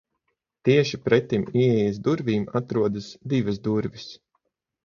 Tieši 0.69 0.99
pretim 1.07 1.43
ieejas 1.65 1.99
durvīm 2.09 2.47
atrodas 2.61 3.11
divas 3.35 3.63
durvis. 3.69 4.09